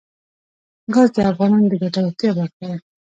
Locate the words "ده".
2.69-2.77